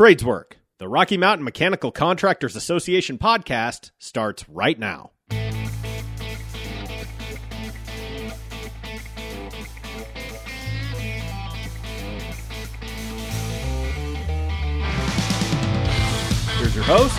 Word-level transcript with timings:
Tradeswork, 0.00 0.56
the 0.78 0.88
Rocky 0.88 1.18
Mountain 1.18 1.44
Mechanical 1.44 1.92
Contractors 1.92 2.56
Association 2.56 3.18
podcast, 3.18 3.90
starts 3.98 4.48
right 4.48 4.78
now. 4.78 5.10
Here's 16.56 16.74
your 16.74 16.84
host, 16.84 17.18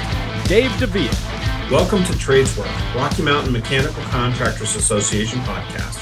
Dave 0.49 0.71
DeVia. 0.71 1.69
Welcome 1.69 2.03
to 2.05 2.17
Tradeswork, 2.17 2.65
Rocky 2.95 3.21
Mountain 3.21 3.53
Mechanical 3.53 4.01
Contractors 4.05 4.75
Association 4.75 5.39
podcast. 5.41 6.00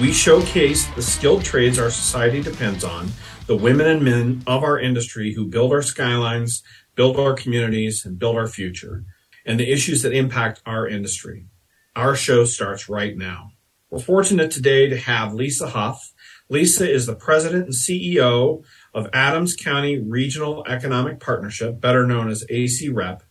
We 0.00 0.14
showcase 0.14 0.86
the 0.86 1.02
skilled 1.02 1.44
trades 1.44 1.78
our 1.78 1.90
society 1.90 2.40
depends 2.42 2.84
on, 2.84 3.10
the 3.46 3.54
women 3.54 3.86
and 3.86 4.02
men 4.02 4.42
of 4.46 4.64
our 4.64 4.80
industry 4.80 5.34
who 5.34 5.44
build 5.44 5.72
our 5.72 5.82
skylines, 5.82 6.62
build 6.94 7.20
our 7.20 7.34
communities, 7.34 8.06
and 8.06 8.18
build 8.18 8.36
our 8.36 8.48
future, 8.48 9.04
and 9.44 9.60
the 9.60 9.70
issues 9.70 10.00
that 10.00 10.14
impact 10.14 10.62
our 10.64 10.88
industry. 10.88 11.44
Our 11.94 12.16
show 12.16 12.46
starts 12.46 12.88
right 12.88 13.14
now. 13.14 13.52
We're 13.90 13.98
fortunate 13.98 14.50
today 14.50 14.88
to 14.88 14.96
have 14.96 15.34
Lisa 15.34 15.68
Huff. 15.68 16.14
Lisa 16.48 16.90
is 16.90 17.04
the 17.04 17.14
president 17.14 17.66
and 17.66 17.74
CEO 17.74 18.64
of 18.94 19.10
Adams 19.12 19.54
County 19.54 19.98
Regional 19.98 20.64
Economic 20.66 21.20
Partnership, 21.20 21.78
better 21.78 22.06
known 22.06 22.30
as 22.30 22.46
AC 22.48 22.88
Rep. 22.88 23.22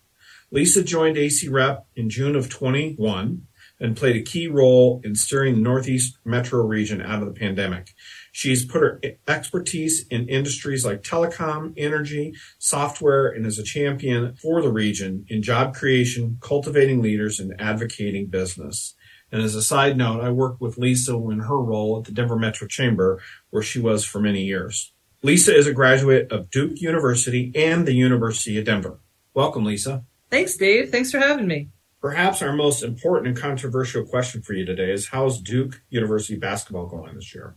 Lisa 0.52 0.84
joined 0.84 1.18
AC 1.18 1.50
Rep 1.50 1.88
in 1.96 2.12
June 2.12 2.36
of 2.36 2.48
21 2.48 3.48
and 3.80 3.96
played 3.96 4.16
a 4.16 4.22
key 4.22 4.48
role 4.48 5.02
in 5.04 5.16
steering 5.16 5.56
the 5.56 5.62
Northeast 5.62 6.18
metro 6.26 6.62
region 6.62 7.02
out 7.02 7.22
of 7.22 7.28
the 7.28 7.40
pandemic. 7.40 7.94
She's 8.32 8.66
put 8.66 8.82
her 8.82 9.02
expertise 9.28 10.06
in 10.10 10.28
industries 10.30 10.86
like 10.86 11.02
telecom, 11.02 11.74
energy, 11.78 12.34
software, 12.58 13.28
and 13.28 13.46
is 13.46 13.58
a 13.58 13.64
champion 13.64 14.36
for 14.36 14.62
the 14.62 14.72
region 14.72 15.26
in 15.30 15.42
job 15.42 15.76
creation, 15.76 16.38
cultivating 16.42 17.02
leaders, 17.02 17.40
and 17.40 17.60
advocating 17.60 18.28
business. 18.28 18.96
And 19.32 19.42
as 19.42 19.56
a 19.56 19.62
side 19.62 19.98
note, 19.98 20.22
I 20.22 20.32
worked 20.32 20.60
with 20.60 20.78
Lisa 20.78 21.16
in 21.16 21.40
her 21.40 21.60
role 21.60 22.00
at 22.00 22.06
the 22.06 22.12
Denver 22.12 22.38
Metro 22.38 22.68
Chamber, 22.68 23.22
where 23.52 23.64
she 23.64 23.80
was 23.80 24.04
for 24.04 24.20
many 24.20 24.44
years. 24.44 24.92
Lisa 25.22 25.56
is 25.56 25.68
a 25.68 25.74
graduate 25.74 26.32
of 26.32 26.50
Duke 26.50 26.82
University 26.82 27.52
and 27.54 27.86
the 27.86 27.94
University 27.94 28.58
of 28.58 28.66
Denver. 28.66 29.00
Welcome, 29.34 29.66
Lisa. 29.66 30.04
Thanks, 30.32 30.56
Dave. 30.56 30.90
Thanks 30.90 31.12
for 31.12 31.20
having 31.20 31.48
me. 31.48 31.70
Perhaps 32.02 32.42
our 32.42 32.54
most 32.54 32.82
important 32.82 33.28
and 33.28 33.38
controversial 33.38 34.06
question 34.06 34.42
for 34.42 34.54
you 34.54 34.66
today 34.66 34.92
is 34.92 35.10
how's 35.10 35.42
Duke 35.42 35.82
University 35.90 36.38
basketball 36.38 36.88
going 36.88 37.14
this 37.16 37.36
year? 37.36 37.56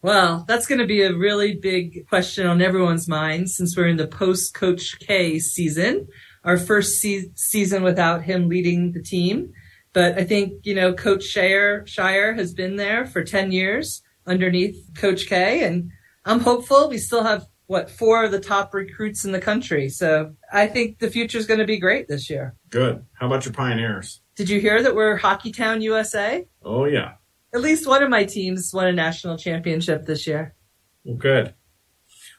Well, 0.00 0.44
that's 0.48 0.66
going 0.66 0.78
to 0.78 0.86
be 0.86 1.02
a 1.02 1.12
really 1.12 1.56
big 1.56 2.08
question 2.08 2.46
on 2.46 2.62
everyone's 2.62 3.08
mind 3.08 3.50
since 3.50 3.76
we're 3.76 3.88
in 3.88 3.96
the 3.96 4.06
post 4.06 4.54
Coach 4.54 4.98
K 5.00 5.38
season, 5.38 6.06
our 6.44 6.56
first 6.56 7.00
se- 7.00 7.32
season 7.34 7.82
without 7.82 8.22
him 8.22 8.48
leading 8.48 8.92
the 8.92 9.02
team. 9.02 9.52
But 9.92 10.16
I 10.16 10.24
think, 10.24 10.64
you 10.64 10.74
know, 10.74 10.94
Coach 10.94 11.24
Shire, 11.24 11.82
Scheyer 11.82 12.36
has 12.38 12.54
been 12.54 12.76
there 12.76 13.04
for 13.04 13.22
10 13.22 13.52
years 13.52 14.02
underneath 14.26 14.76
Coach 14.94 15.26
K 15.26 15.64
and 15.64 15.90
I'm 16.24 16.40
hopeful. 16.40 16.88
We 16.88 16.98
still 16.98 17.24
have 17.24 17.46
what 17.68 17.90
four 17.90 18.24
of 18.24 18.32
the 18.32 18.40
top 18.40 18.74
recruits 18.74 19.24
in 19.24 19.32
the 19.32 19.40
country. 19.40 19.88
So 19.90 20.34
I 20.50 20.66
think 20.66 20.98
the 20.98 21.10
future 21.10 21.38
is 21.38 21.46
going 21.46 21.60
to 21.60 21.66
be 21.66 21.78
great 21.78 22.08
this 22.08 22.28
year. 22.28 22.56
Good. 22.70 23.04
How 23.12 23.26
about 23.26 23.44
your 23.44 23.54
Pioneers? 23.54 24.22
Did 24.36 24.48
you 24.48 24.58
hear 24.58 24.82
that 24.82 24.94
we're 24.94 25.18
Hockeytown 25.18 25.82
USA? 25.82 26.48
Oh 26.64 26.86
yeah. 26.86 27.12
At 27.54 27.60
least 27.60 27.86
one 27.86 28.02
of 28.02 28.10
my 28.10 28.24
teams 28.24 28.72
won 28.74 28.88
a 28.88 28.92
national 28.92 29.36
championship 29.36 30.06
this 30.06 30.26
year. 30.26 30.54
Well, 31.04 31.16
good. 31.16 31.54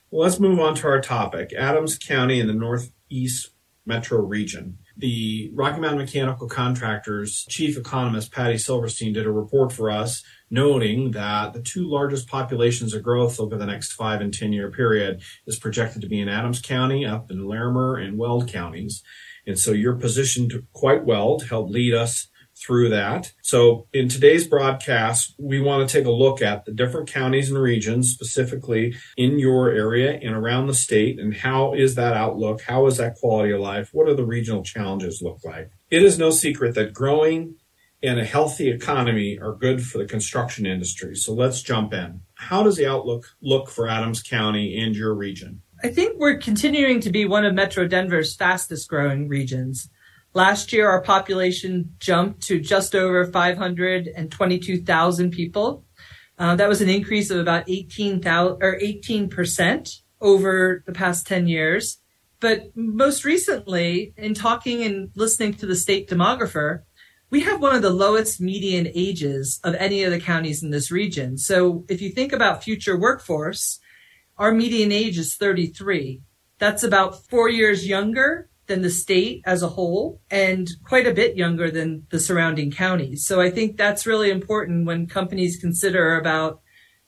Well, 0.09 0.23
let's 0.23 0.39
move 0.39 0.59
on 0.59 0.75
to 0.75 0.87
our 0.87 0.99
topic. 0.99 1.53
Adams 1.53 1.97
County 1.97 2.39
in 2.39 2.47
the 2.47 2.53
Northeast 2.53 3.51
Metro 3.85 4.19
region. 4.19 4.79
The 4.99 5.49
Rocky 5.53 5.79
Mountain 5.79 5.99
Mechanical 5.99 6.49
Contractors 6.49 7.45
chief 7.47 7.77
economist 7.77 8.33
Patty 8.33 8.57
Silverstein 8.57 9.13
did 9.13 9.25
a 9.25 9.31
report 9.31 9.71
for 9.71 9.89
us 9.89 10.21
noting 10.51 11.11
that 11.11 11.53
the 11.53 11.61
two 11.61 11.89
largest 11.89 12.27
populations 12.27 12.93
of 12.93 13.01
growth 13.01 13.39
over 13.39 13.55
the 13.55 13.65
next 13.65 13.93
five 13.93 14.19
and 14.19 14.33
10 14.33 14.51
year 14.51 14.69
period 14.69 15.21
is 15.47 15.57
projected 15.57 16.01
to 16.01 16.09
be 16.09 16.19
in 16.19 16.27
Adams 16.27 16.59
County, 16.59 17.05
up 17.05 17.31
in 17.31 17.47
Larimer 17.47 17.95
and 17.95 18.17
Weld 18.17 18.49
counties. 18.49 19.01
And 19.47 19.57
so 19.57 19.71
you're 19.71 19.95
positioned 19.95 20.51
quite 20.73 21.05
well 21.05 21.39
to 21.39 21.47
help 21.47 21.69
lead 21.69 21.93
us 21.93 22.27
through 22.59 22.89
that. 22.89 23.31
So 23.41 23.87
in 23.93 24.09
today's 24.09 24.47
broadcast, 24.47 25.33
we 25.37 25.61
want 25.61 25.87
to 25.87 25.97
take 25.97 26.05
a 26.05 26.11
look 26.11 26.41
at 26.41 26.65
the 26.65 26.71
different 26.71 27.09
counties 27.09 27.49
and 27.49 27.61
regions 27.61 28.11
specifically 28.11 28.95
in 29.17 29.39
your 29.39 29.69
area 29.69 30.19
and 30.21 30.35
around 30.35 30.67
the 30.67 30.73
state 30.73 31.19
and 31.19 31.33
how 31.33 31.73
is 31.73 31.95
that 31.95 32.13
outlook? 32.13 32.61
How 32.61 32.85
is 32.87 32.97
that 32.97 33.15
quality 33.15 33.51
of 33.51 33.61
life? 33.61 33.89
What 33.93 34.07
do 34.07 34.15
the 34.15 34.25
regional 34.25 34.63
challenges 34.63 35.21
look 35.21 35.39
like? 35.43 35.71
It 35.89 36.03
is 36.03 36.19
no 36.19 36.29
secret 36.29 36.75
that 36.75 36.93
growing 36.93 37.55
and 38.01 38.19
a 38.19 38.25
healthy 38.25 38.69
economy 38.69 39.37
are 39.39 39.53
good 39.53 39.85
for 39.85 39.97
the 39.97 40.05
construction 40.05 40.65
industry. 40.65 41.15
So 41.15 41.33
let's 41.33 41.61
jump 41.61 41.93
in. 41.93 42.21
How 42.35 42.63
does 42.63 42.77
the 42.77 42.87
outlook 42.87 43.25
look 43.41 43.69
for 43.69 43.87
Adams 43.87 44.23
County 44.23 44.79
and 44.81 44.95
your 44.95 45.13
region? 45.13 45.61
I 45.83 45.89
think 45.89 46.19
we're 46.19 46.37
continuing 46.37 46.99
to 47.01 47.09
be 47.09 47.25
one 47.25 47.45
of 47.45 47.53
Metro 47.53 47.87
Denver's 47.87 48.35
fastest 48.35 48.89
growing 48.89 49.27
regions. 49.27 49.89
Last 50.33 50.71
year, 50.71 50.89
our 50.89 51.01
population 51.01 51.95
jumped 51.99 52.43
to 52.47 52.59
just 52.59 52.95
over 52.95 53.25
522,000 53.25 55.31
people. 55.31 55.85
Uh, 56.37 56.55
that 56.55 56.69
was 56.69 56.81
an 56.81 56.89
increase 56.89 57.31
of 57.31 57.39
about 57.39 57.63
18,000 57.67 58.61
or 58.61 58.79
18% 58.79 60.01
over 60.21 60.83
the 60.85 60.93
past 60.93 61.27
10 61.27 61.47
years. 61.47 61.97
But 62.39 62.71
most 62.75 63.25
recently, 63.25 64.13
in 64.15 64.33
talking 64.33 64.83
and 64.83 65.09
listening 65.15 65.55
to 65.55 65.65
the 65.65 65.75
state 65.75 66.09
demographer, 66.09 66.83
we 67.31 67.41
have 67.41 67.61
one 67.61 67.75
of 67.75 67.81
the 67.81 67.89
lowest 67.89 68.39
median 68.39 68.87
ages 68.93 69.59
of 69.63 69.75
any 69.75 70.03
of 70.03 70.11
the 70.11 70.19
counties 70.19 70.63
in 70.63 70.69
this 70.69 70.89
region. 70.89 71.37
So 71.37 71.85
if 71.89 72.01
you 72.01 72.09
think 72.09 72.33
about 72.33 72.63
future 72.63 72.97
workforce, 72.97 73.79
our 74.37 74.51
median 74.51 74.91
age 74.91 75.17
is 75.17 75.35
33. 75.35 76.21
That's 76.59 76.83
about 76.83 77.27
four 77.27 77.49
years 77.49 77.87
younger 77.87 78.48
than 78.69 78.81
the 78.81 78.89
state 78.89 79.41
as 79.45 79.61
a 79.61 79.67
whole 79.67 80.21
and 80.31 80.69
quite 80.85 81.05
a 81.05 81.13
bit 81.13 81.35
younger 81.35 81.69
than 81.69 82.07
the 82.11 82.19
surrounding 82.19 82.71
counties. 82.71 83.25
So 83.25 83.41
I 83.41 83.49
think 83.49 83.75
that's 83.75 84.05
really 84.05 84.29
important 84.29 84.85
when 84.85 85.07
companies 85.07 85.57
consider 85.57 86.15
about 86.17 86.61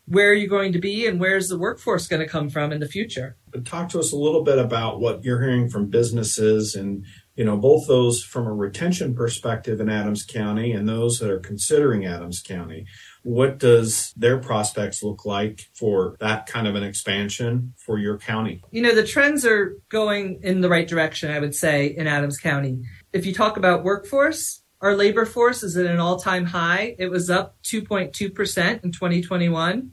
where 0.05 0.31
are 0.31 0.33
you're 0.33 0.49
going 0.49 0.73
to 0.73 0.79
be 0.79 1.07
and 1.07 1.22
where's 1.22 1.47
the 1.47 1.57
workforce 1.57 2.07
going 2.07 2.22
to 2.22 2.27
come 2.27 2.49
from 2.49 2.73
in 2.73 2.81
the 2.81 2.88
future. 2.88 3.38
Talk 3.63 3.88
to 3.89 3.99
us 3.99 4.11
a 4.11 4.17
little 4.17 4.44
bit 4.44 4.59
about 4.59 4.99
what 4.99 5.23
you're 5.23 5.41
hearing 5.41 5.69
from 5.69 5.89
businesses 5.89 6.75
and 6.75 7.05
you 7.36 7.46
know 7.46 7.58
both 7.58 7.88
those 7.88 8.24
from 8.24 8.46
a 8.46 8.53
retention 8.53 9.16
perspective 9.16 9.80
in 9.80 9.90
Adams 9.90 10.24
County 10.24 10.72
and 10.74 10.88
those 10.88 11.19
that 11.19 11.30
are 11.30 11.40
considering 11.40 12.06
Adams 12.06 12.42
County. 12.42 12.86
What 13.24 13.58
does 13.58 14.14
their 14.18 14.40
prospects 14.40 15.03
look 15.03 15.25
like 15.25 15.70
for 15.74 16.18
that 16.20 16.47
kind 16.47 16.68
of 16.68 16.75
an 16.75 16.84
expansion 16.84 17.74
for 17.78 17.97
your 17.97 18.18
county? 18.18 18.62
You 18.72 18.81
know, 18.81 18.96
the 18.96 19.06
trends 19.06 19.46
are 19.46 19.78
going 19.90 20.40
in 20.44 20.62
the 20.62 20.70
right 20.70 20.88
direction, 20.88 21.31
I 21.31 21.40
would 21.40 21.56
say, 21.56 21.88
in 21.88 22.08
Adams 22.08 22.38
County. 22.38 22.81
If 23.14 23.25
you 23.25 23.34
talk 23.34 23.58
about 23.58 23.84
workforce, 23.84 24.62
our 24.81 24.96
labor 24.96 25.25
force 25.25 25.62
is 25.62 25.78
at 25.78 25.86
an 25.86 26.00
all 26.00 26.20
time 26.20 26.46
high. 26.46 26.96
It 26.97 27.08
was 27.08 27.30
up 27.30 27.56
2.2% 27.64 28.84
in 28.84 28.91
2021. 28.91 29.91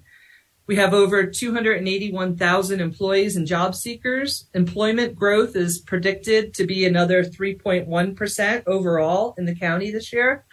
We 0.68 0.76
have 0.76 0.92
over 0.92 1.24
281,000 1.24 2.80
employees 2.80 3.36
and 3.36 3.46
job 3.46 3.74
seekers. 3.74 4.50
Employment 4.52 5.16
growth 5.16 5.56
is 5.56 5.78
predicted 5.78 6.52
to 6.54 6.66
be 6.66 6.84
another 6.84 7.24
3.1% 7.24 8.62
overall 8.66 9.34
in 9.38 9.46
the 9.46 9.56
county 9.56 9.90
this 9.90 10.12
year. 10.12 10.44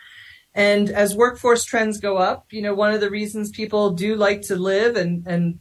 And 0.54 0.90
as 0.90 1.18
workforce 1.18 1.66
trends 1.66 2.00
go 2.00 2.16
up, 2.16 2.46
you 2.52 2.62
know, 2.62 2.74
one 2.74 2.94
of 2.94 3.02
the 3.02 3.10
reasons 3.10 3.52
people 3.52 3.92
do 3.92 4.16
like 4.16 4.44
to 4.44 4.56
live 4.56 4.96
and, 4.96 5.28
and 5.28 5.60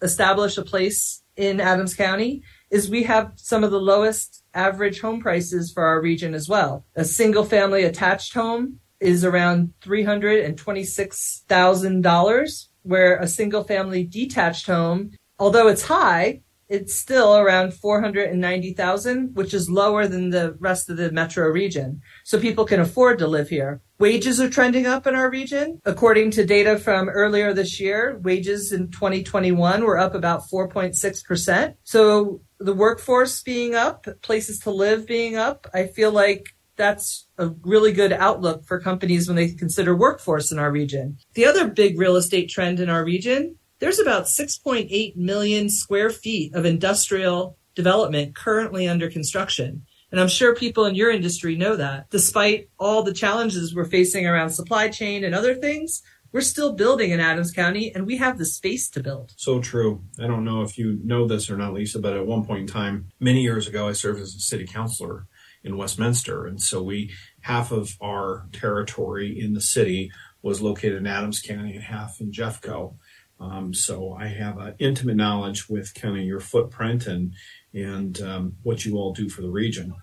establish 0.00 0.56
a 0.56 0.62
place 0.62 1.24
in 1.34 1.60
Adams 1.60 1.94
County 1.94 2.42
is 2.70 2.88
we 2.88 3.02
have 3.02 3.32
some 3.34 3.64
of 3.64 3.72
the 3.72 3.80
lowest 3.80 4.44
average 4.54 5.00
home 5.00 5.20
prices 5.20 5.72
for 5.72 5.84
our 5.84 6.00
region 6.00 6.32
as 6.32 6.48
well. 6.48 6.86
A 6.94 7.04
single 7.04 7.44
family 7.44 7.82
attached 7.82 8.34
home 8.34 8.78
is 9.00 9.24
around 9.24 9.72
$326,000, 9.82 12.66
where 12.86 13.16
a 13.16 13.28
single 13.28 13.64
family 13.64 14.04
detached 14.04 14.66
home, 14.66 15.12
although 15.38 15.68
it's 15.68 15.82
high, 15.82 16.42
it's 16.68 16.94
still 16.94 17.36
around 17.36 17.74
490,000, 17.74 19.34
which 19.34 19.54
is 19.54 19.70
lower 19.70 20.08
than 20.08 20.30
the 20.30 20.56
rest 20.58 20.90
of 20.90 20.96
the 20.96 21.12
metro 21.12 21.46
region. 21.46 22.00
So 22.24 22.40
people 22.40 22.64
can 22.64 22.80
afford 22.80 23.18
to 23.18 23.28
live 23.28 23.48
here. 23.48 23.80
Wages 23.98 24.40
are 24.40 24.50
trending 24.50 24.86
up 24.86 25.06
in 25.06 25.14
our 25.14 25.30
region. 25.30 25.80
According 25.84 26.32
to 26.32 26.44
data 26.44 26.78
from 26.78 27.08
earlier 27.08 27.52
this 27.52 27.80
year, 27.80 28.18
wages 28.22 28.72
in 28.72 28.90
2021 28.90 29.84
were 29.84 29.98
up 29.98 30.14
about 30.14 30.42
4.6%. 30.52 31.74
So 31.84 32.42
the 32.58 32.74
workforce 32.74 33.42
being 33.42 33.74
up, 33.74 34.06
places 34.22 34.58
to 34.60 34.70
live 34.70 35.06
being 35.06 35.36
up, 35.36 35.66
I 35.72 35.86
feel 35.86 36.10
like 36.10 36.48
that's 36.76 37.26
a 37.38 37.48
really 37.62 37.92
good 37.92 38.12
outlook 38.12 38.64
for 38.64 38.80
companies 38.80 39.26
when 39.26 39.36
they 39.36 39.52
consider 39.52 39.96
workforce 39.96 40.52
in 40.52 40.58
our 40.58 40.70
region. 40.70 41.18
The 41.34 41.46
other 41.46 41.68
big 41.68 41.98
real 41.98 42.16
estate 42.16 42.48
trend 42.48 42.80
in 42.80 42.90
our 42.90 43.04
region 43.04 43.56
there's 43.78 43.98
about 43.98 44.24
6.8 44.24 45.16
million 45.16 45.68
square 45.68 46.10
feet 46.10 46.54
of 46.54 46.64
industrial 46.64 47.58
development 47.74 48.34
currently 48.34 48.88
under 48.88 49.10
construction. 49.10 49.84
And 50.10 50.20
I'm 50.20 50.28
sure 50.28 50.54
people 50.54 50.86
in 50.86 50.94
your 50.94 51.10
industry 51.10 51.56
know 51.56 51.76
that. 51.76 52.08
Despite 52.10 52.70
all 52.78 53.02
the 53.02 53.12
challenges 53.12 53.74
we're 53.74 53.84
facing 53.84 54.26
around 54.26 54.50
supply 54.50 54.88
chain 54.88 55.24
and 55.24 55.34
other 55.34 55.54
things, 55.54 56.02
we're 56.32 56.40
still 56.40 56.72
building 56.72 57.10
in 57.10 57.20
Adams 57.20 57.52
County 57.52 57.92
and 57.94 58.06
we 58.06 58.16
have 58.16 58.38
the 58.38 58.46
space 58.46 58.88
to 58.90 59.02
build. 59.02 59.32
So 59.36 59.60
true. 59.60 60.02
I 60.18 60.26
don't 60.26 60.44
know 60.44 60.62
if 60.62 60.78
you 60.78 60.98
know 61.04 61.26
this 61.26 61.50
or 61.50 61.56
not, 61.56 61.74
Lisa, 61.74 61.98
but 61.98 62.16
at 62.16 62.26
one 62.26 62.44
point 62.44 62.60
in 62.60 62.66
time, 62.66 63.08
many 63.20 63.42
years 63.42 63.68
ago, 63.68 63.88
I 63.88 63.92
served 63.92 64.20
as 64.20 64.34
a 64.34 64.40
city 64.40 64.66
councilor 64.66 65.26
in 65.64 65.76
Westminster. 65.76 66.46
And 66.46 66.60
so 66.60 66.82
we, 66.82 67.12
half 67.40 67.72
of 67.72 67.96
our 68.00 68.48
territory 68.52 69.38
in 69.38 69.54
the 69.54 69.60
city 69.60 70.10
was 70.42 70.62
located 70.62 70.98
in 70.98 71.06
Adams 71.06 71.40
County 71.40 71.74
and 71.74 71.84
half 71.84 72.20
in 72.20 72.30
Jeffco. 72.30 72.96
Um, 73.38 73.74
so 73.74 74.12
I 74.12 74.28
have 74.28 74.58
an 74.58 74.74
intimate 74.78 75.16
knowledge 75.16 75.68
with 75.68 75.94
kind 75.94 76.16
of 76.16 76.24
your 76.24 76.40
footprint 76.40 77.06
and 77.06 77.34
and 77.74 78.18
um, 78.22 78.54
what 78.62 78.86
you 78.86 78.96
all 78.96 79.12
do 79.12 79.28
for 79.28 79.42
the 79.42 79.50
region. 79.50 79.94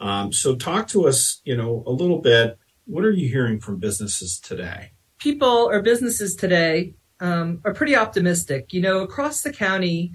Um, 0.00 0.32
so 0.32 0.56
talk 0.56 0.88
to 0.88 1.06
us, 1.06 1.40
you 1.44 1.56
know, 1.56 1.84
a 1.86 1.92
little 1.92 2.20
bit. 2.20 2.58
What 2.86 3.04
are 3.04 3.12
you 3.12 3.28
hearing 3.28 3.60
from 3.60 3.78
businesses 3.78 4.40
today? 4.40 4.92
People 5.18 5.68
or 5.70 5.80
businesses 5.82 6.34
today 6.34 6.94
um, 7.20 7.60
are 7.64 7.72
pretty 7.72 7.96
optimistic. 7.96 8.72
You 8.72 8.80
know, 8.80 9.00
across 9.00 9.42
the 9.42 9.52
county, 9.52 10.12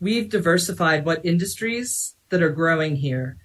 we've 0.00 0.28
diversified 0.28 1.04
what 1.04 1.24
industries 1.24 2.14
that 2.28 2.42
are 2.42 2.50
growing 2.50 2.96
here. 2.96 3.38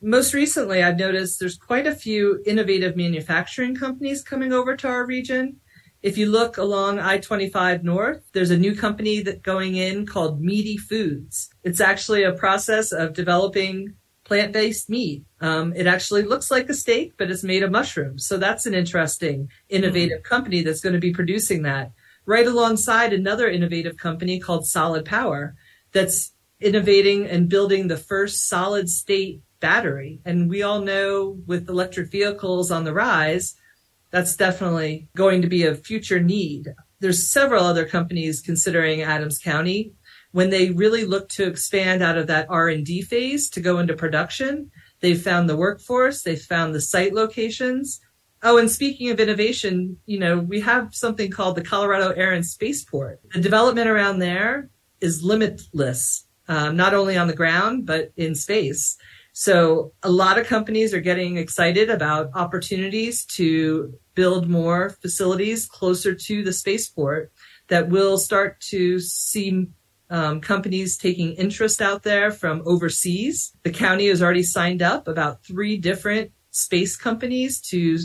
Most 0.00 0.32
recently, 0.32 0.82
I've 0.82 0.98
noticed 0.98 1.40
there's 1.40 1.56
quite 1.56 1.86
a 1.86 1.94
few 1.94 2.40
innovative 2.46 2.96
manufacturing 2.96 3.74
companies 3.74 4.22
coming 4.22 4.52
over 4.52 4.76
to 4.76 4.88
our 4.88 5.04
region. 5.04 5.56
If 6.02 6.16
you 6.16 6.30
look 6.30 6.56
along 6.56 7.00
I-25 7.00 7.82
North, 7.82 8.22
there's 8.32 8.52
a 8.52 8.56
new 8.56 8.76
company 8.76 9.20
that 9.22 9.42
going 9.42 9.74
in 9.74 10.06
called 10.06 10.40
Meati 10.40 10.78
Foods. 10.78 11.50
It's 11.64 11.80
actually 11.80 12.22
a 12.22 12.32
process 12.32 12.92
of 12.92 13.12
developing 13.12 13.94
plant-based 14.22 14.88
meat. 14.88 15.24
Um, 15.40 15.72
it 15.74 15.88
actually 15.88 16.22
looks 16.22 16.48
like 16.48 16.68
a 16.68 16.74
steak, 16.74 17.14
but 17.16 17.30
it's 17.30 17.42
made 17.42 17.64
of 17.64 17.72
mushrooms. 17.72 18.24
So 18.24 18.36
that's 18.36 18.66
an 18.66 18.74
interesting, 18.74 19.50
innovative 19.68 20.18
mm-hmm. 20.20 20.34
company 20.34 20.62
that's 20.62 20.80
going 20.80 20.92
to 20.92 21.00
be 21.00 21.12
producing 21.12 21.62
that. 21.62 21.90
Right 22.24 22.46
alongside 22.46 23.12
another 23.12 23.48
innovative 23.48 23.96
company 23.96 24.38
called 24.38 24.66
Solid 24.66 25.04
Power 25.04 25.56
that's 25.90 26.32
innovating 26.60 27.26
and 27.26 27.48
building 27.48 27.88
the 27.88 27.96
first 27.96 28.48
solid 28.48 28.88
state 28.88 29.40
battery. 29.60 30.20
And 30.24 30.48
we 30.48 30.62
all 30.62 30.80
know 30.80 31.38
with 31.46 31.68
electric 31.68 32.10
vehicles 32.10 32.70
on 32.70 32.84
the 32.84 32.92
rise, 32.92 33.54
that's 34.10 34.36
definitely 34.36 35.08
going 35.16 35.42
to 35.42 35.48
be 35.48 35.64
a 35.64 35.74
future 35.74 36.20
need. 36.20 36.74
There's 37.00 37.30
several 37.30 37.64
other 37.64 37.86
companies 37.86 38.40
considering 38.40 39.02
Adams 39.02 39.38
County 39.38 39.92
when 40.32 40.50
they 40.50 40.70
really 40.70 41.04
look 41.04 41.28
to 41.30 41.46
expand 41.46 42.02
out 42.02 42.18
of 42.18 42.26
that 42.26 42.46
R&D 42.50 43.02
phase 43.02 43.48
to 43.50 43.60
go 43.60 43.78
into 43.78 43.94
production. 43.94 44.70
They've 45.00 45.20
found 45.20 45.48
the 45.48 45.56
workforce, 45.56 46.22
they've 46.22 46.40
found 46.40 46.74
the 46.74 46.80
site 46.80 47.14
locations. 47.14 48.00
Oh, 48.42 48.56
and 48.58 48.70
speaking 48.70 49.10
of 49.10 49.18
innovation, 49.18 49.98
you 50.06 50.18
know, 50.18 50.38
we 50.38 50.60
have 50.60 50.94
something 50.94 51.30
called 51.30 51.56
the 51.56 51.64
Colorado 51.64 52.10
Air 52.10 52.32
and 52.32 52.46
Spaceport. 52.46 53.20
The 53.32 53.40
development 53.40 53.88
around 53.88 54.20
there 54.20 54.70
is 55.00 55.24
limitless, 55.24 56.24
um, 56.46 56.76
not 56.76 56.94
only 56.94 57.16
on 57.16 57.26
the 57.26 57.34
ground, 57.34 57.86
but 57.86 58.12
in 58.16 58.34
space. 58.34 58.96
So 59.40 59.92
a 60.02 60.10
lot 60.10 60.36
of 60.36 60.48
companies 60.48 60.92
are 60.92 61.00
getting 61.00 61.36
excited 61.36 61.90
about 61.90 62.32
opportunities 62.34 63.24
to 63.36 63.96
build 64.16 64.48
more 64.48 64.90
facilities 65.00 65.64
closer 65.64 66.12
to 66.12 66.42
the 66.42 66.52
spaceport 66.52 67.30
that 67.68 67.88
will 67.88 68.18
start 68.18 68.60
to 68.62 68.98
see 68.98 69.68
um, 70.10 70.40
companies 70.40 70.98
taking 70.98 71.34
interest 71.34 71.80
out 71.80 72.02
there 72.02 72.32
from 72.32 72.64
overseas. 72.66 73.52
The 73.62 73.70
county 73.70 74.08
has 74.08 74.20
already 74.20 74.42
signed 74.42 74.82
up 74.82 75.06
about 75.06 75.44
three 75.44 75.76
different 75.76 76.32
space 76.50 76.96
companies 76.96 77.60
to 77.70 77.96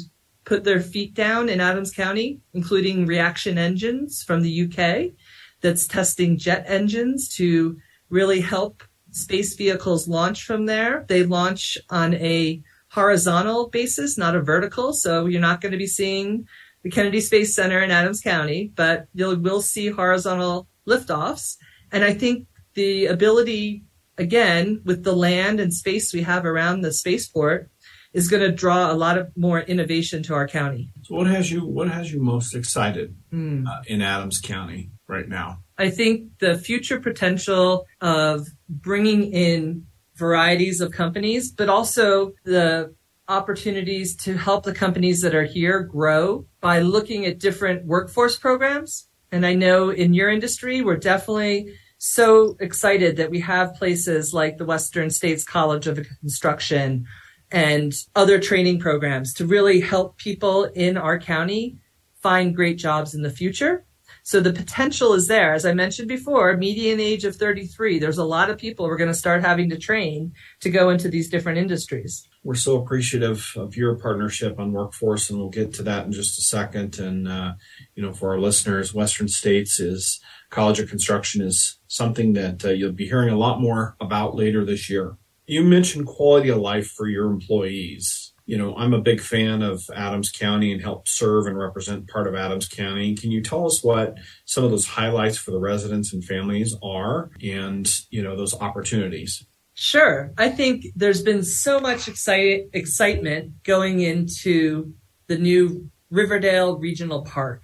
put 0.46 0.64
their 0.64 0.82
feet 0.82 1.16
down 1.16 1.50
in 1.50 1.60
Adams 1.60 1.92
County, 1.92 2.42
including 2.54 3.08
Reaction 3.08 3.58
Engines 3.58 4.22
from 4.22 4.44
the 4.44 4.66
UK 4.66 5.16
that's 5.62 5.88
testing 5.88 6.38
jet 6.38 6.64
engines 6.68 7.28
to 7.38 7.80
really 8.10 8.40
help 8.40 8.84
space 9.14 9.56
vehicles 9.56 10.08
launch 10.08 10.44
from 10.44 10.66
there. 10.66 11.06
They 11.08 11.24
launch 11.24 11.78
on 11.90 12.16
a 12.16 12.62
horizontal 12.92 13.70
basis, 13.70 14.18
not 14.18 14.36
a 14.36 14.42
vertical. 14.42 14.94
So 14.94 15.26
you're 15.26 15.42
not 15.42 15.62
going 15.62 15.72
to 15.72 15.78
be 15.78 15.88
seeing 15.88 16.48
the 16.84 16.90
Kennedy 16.90 17.22
Space 17.22 17.56
Center 17.56 17.80
in 17.80 17.92
Adams 17.92 18.22
County, 18.22 18.72
but 18.76 19.08
you 19.14 19.36
will 19.38 19.62
see 19.62 19.88
horizontal 19.88 20.68
liftoffs. 20.88 21.56
And 21.92 22.04
I 22.04 22.14
think 22.14 22.48
the 22.74 23.06
ability, 23.06 23.84
again, 24.18 24.82
with 24.84 25.04
the 25.04 25.16
land 25.16 25.60
and 25.60 25.74
space 25.74 26.14
we 26.14 26.22
have 26.24 26.46
around 26.46 26.82
the 26.82 26.92
spaceport, 26.92 27.70
is 28.14 28.28
going 28.28 28.44
to 28.44 28.52
draw 28.52 28.92
a 28.92 28.94
lot 28.94 29.18
of 29.18 29.36
more 29.36 29.62
innovation 29.62 30.22
to 30.24 30.36
our 30.36 30.48
county. 30.48 30.92
So, 31.04 31.16
what 31.16 31.28
has 31.28 31.52
you 31.52 31.66
what 31.66 31.90
has 31.90 32.12
you 32.12 32.22
most 32.22 32.54
excited 32.54 33.16
mm. 33.34 33.68
uh, 33.68 33.82
in 33.88 34.04
Adams 34.04 34.40
County 34.40 34.92
right 35.08 35.28
now? 35.28 35.63
I 35.78 35.90
think 35.90 36.40
the 36.40 36.58
future 36.58 37.00
potential 37.00 37.86
of 38.02 38.48
bringing 38.70 39.34
in 39.34 39.86
varieties 40.16 40.82
of 40.82 40.92
companies, 40.92 41.52
but 41.52 41.70
also 41.70 42.34
the 42.44 42.94
opportunities 43.28 44.16
to 44.18 44.38
help 44.38 44.64
the 44.64 44.74
companies 44.74 45.22
that 45.22 45.34
are 45.34 45.46
here 45.46 45.82
grow 45.82 46.46
by 46.62 46.80
looking 46.80 47.26
at 47.26 47.40
different 47.40 47.86
workforce 47.86 48.38
programs. 48.38 49.08
And 49.32 49.46
I 49.46 49.54
know 49.56 49.90
in 49.90 50.14
your 50.14 50.30
industry, 50.30 50.82
we're 50.82 50.98
definitely 50.98 51.74
so 51.98 52.58
excited 52.60 53.16
that 53.18 53.32
we 53.32 53.40
have 53.40 53.76
places 53.76 54.34
like 54.34 54.58
the 54.58 54.66
Western 54.66 55.10
States 55.10 55.44
College 55.44 55.88
of 55.88 56.06
Construction 56.20 57.06
and 57.50 57.94
other 58.16 58.40
training 58.40 58.80
programs 58.80 59.34
to 59.36 59.46
really 59.46 59.80
help 59.80 60.18
people 60.18 60.66
in 60.66 60.98
our 60.98 61.18
county 61.18 61.78
find 62.22 62.56
great 62.56 62.78
jobs 62.78 63.16
in 63.16 63.22
the 63.22 63.30
future. 63.30 63.86
So 64.26 64.40
the 64.40 64.54
potential 64.54 65.14
is 65.14 65.28
there. 65.28 65.54
As 65.54 65.66
I 65.66 65.74
mentioned 65.74 66.08
before, 66.08 66.56
median 66.56 67.02
age 67.02 67.26
of 67.26 67.36
33, 67.36 68.00
there's 68.00 68.18
a 68.18 68.24
lot 68.24 68.50
of 68.50 68.58
people 68.58 68.86
we're 68.86 68.98
going 68.98 69.10
to 69.10 69.14
start 69.14 69.44
having 69.44 69.70
to 69.70 69.78
train 69.78 70.32
to 70.62 70.70
go 70.70 70.90
into 70.90 71.10
these 71.10 71.30
different 71.30 71.58
industries. 71.58 72.26
We're 72.42 72.56
so 72.56 72.82
appreciative 72.82 73.52
of 73.58 73.76
your 73.76 73.96
partnership 73.96 74.60
on 74.60 74.72
workforce, 74.72 75.30
and 75.30 75.38
we'll 75.38 75.50
get 75.50 75.74
to 75.76 75.84
that 75.84 76.06
in 76.06 76.14
just 76.14 76.40
a 76.40 76.42
second. 76.42 77.00
And, 77.00 77.28
uh, 77.28 77.54
you 77.96 78.04
know, 78.04 78.14
for 78.14 78.32
our 78.32 78.40
listeners, 78.40 78.94
Western 78.94 79.28
States 79.28 79.78
is 79.78 80.22
College 80.50 80.80
of 80.80 80.90
Construction 80.90 81.42
is 81.42 81.80
something 81.88 82.32
that 82.34 82.64
uh, 82.64 82.70
you'll 82.70 82.94
be 82.94 83.08
hearing 83.08 83.30
a 83.30 83.38
lot 83.38 83.60
more 83.60 83.98
about 84.00 84.36
later 84.36 84.64
this 84.64 84.90
year. 84.90 85.18
You 85.48 85.66
mentioned 85.66 86.08
quality 86.08 86.48
of 86.48 86.60
life 86.60 86.88
for 86.88 87.10
your 87.10 87.30
employees 87.30 88.23
you 88.46 88.58
know, 88.58 88.76
I'm 88.76 88.94
a 88.94 89.02
big 89.02 89.22
fan 89.22 89.62
of 89.62 89.84
Adams 89.96 90.30
County 90.32 90.74
and 90.74 90.82
help 90.82 91.08
serve 91.08 91.48
and 91.48 91.58
represent 91.58 92.10
part 92.10 92.28
of 92.28 92.36
Adams 92.36 92.68
County. 92.68 93.16
Can 93.16 93.32
you 93.32 93.42
tell 93.42 93.66
us 93.66 93.84
what 93.84 94.18
some 94.46 94.64
of 94.64 94.72
those 94.72 94.86
highlights 94.86 95.38
for 95.38 95.52
the 95.52 95.60
residents 95.60 96.14
and 96.14 96.24
families 96.24 96.76
are 96.84 97.32
and, 97.42 97.90
you 98.10 98.22
know, 98.22 98.36
those 98.36 98.54
opportunities? 98.54 99.46
Sure. 99.76 100.32
I 100.38 100.50
think 100.50 100.86
there's 100.96 101.24
been 101.24 101.44
so 101.44 101.80
much 101.80 102.08
excite- 102.08 102.68
excitement 102.74 103.64
going 103.64 104.02
into 104.02 104.94
the 105.28 105.38
new 105.38 105.90
Riverdale 106.12 106.78
Regional 106.78 107.24
Park. 107.24 107.64